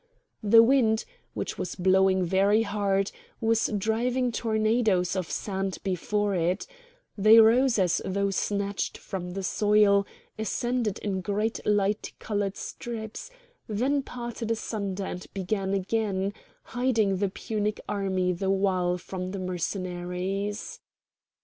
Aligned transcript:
The 0.41 0.63
wind, 0.63 1.05
which 1.35 1.59
was 1.59 1.75
blowing 1.75 2.23
very 2.23 2.63
hard, 2.63 3.11
was 3.39 3.67
driving 3.77 4.31
tornadoes 4.31 5.15
of 5.15 5.29
sand 5.29 5.77
before 5.83 6.33
it; 6.33 6.65
they 7.15 7.39
rose 7.39 7.77
as 7.77 8.01
though 8.03 8.31
snatched 8.31 8.97
from 8.97 9.33
the 9.33 9.43
soil, 9.43 10.07
ascended 10.39 10.97
in 10.97 11.21
great 11.21 11.63
light 11.67 12.13
coloured 12.17 12.57
strips, 12.57 13.29
then 13.67 14.01
parted 14.01 14.49
asunder 14.49 15.03
and 15.05 15.27
began 15.35 15.71
again, 15.75 16.33
hiding 16.63 17.17
the 17.17 17.29
Punic 17.29 17.79
army 17.87 18.31
the 18.33 18.49
while 18.49 18.97
from 18.97 19.29
the 19.29 19.39
Mercenaries. 19.39 20.79